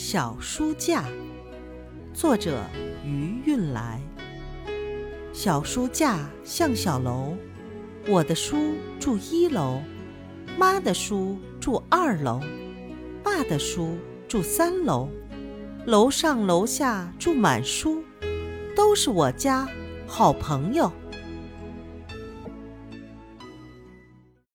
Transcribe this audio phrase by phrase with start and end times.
[0.00, 1.04] 小书架
[2.14, 2.62] 作者
[3.04, 4.00] 余运来。
[5.32, 7.36] 小书架像小楼
[8.06, 9.82] 我的书住一楼
[10.56, 12.40] 妈的书住二楼
[13.24, 13.98] 爸的书
[14.28, 15.08] 住三楼
[15.84, 18.00] 楼上楼下住满书
[18.76, 19.66] 都是我家
[20.06, 20.92] 好朋友。